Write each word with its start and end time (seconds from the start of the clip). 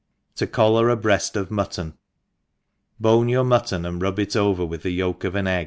7o 0.35 0.51
collar 0.51 0.89
a 0.89 0.95
Breast 0.95 1.35
g/*MuTTo^^. 1.35 1.93
BONE 2.99 3.29
your 3.29 3.43
mutton, 3.43 3.85
and 3.85 4.01
rub 4.01 4.17
it 4.17 4.35
over 4.35 4.65
with 4.65 4.81
the 4.81 4.89
yolk 4.89 5.23
of 5.23 5.35
an 5.35 5.45
t. 5.45 5.59